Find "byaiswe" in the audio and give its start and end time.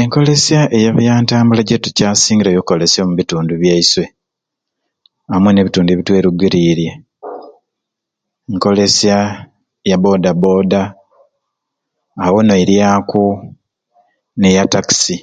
3.60-4.04